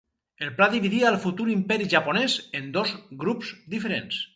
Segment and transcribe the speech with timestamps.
[0.45, 4.27] El pla dividia el futur Imperi Japonés en dos grups diferents.